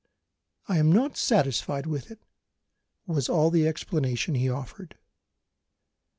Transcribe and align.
"I 0.67 0.79
am 0.79 0.91
not 0.91 1.15
satisfied 1.15 1.85
with 1.85 2.09
it," 2.09 2.23
was 3.05 3.29
all 3.29 3.51
the 3.51 3.67
explanation 3.67 4.33
he 4.33 4.49
offered. 4.49 4.97